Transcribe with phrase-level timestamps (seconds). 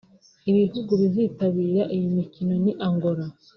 [0.49, 3.25] Ibihugu bizitabira iyi myitozo ni Angola